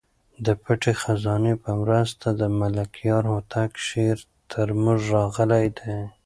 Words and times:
د 0.45 0.47
پټې 0.63 0.93
خزانې 1.01 1.53
په 1.63 1.71
مرسته 1.81 2.27
د 2.39 2.41
ملکیار 2.59 3.23
هوتک 3.31 3.71
شعر 3.87 4.17
تر 4.51 4.67
موږ 4.83 4.99
راغلی 5.15 5.65
دی. 5.79 5.95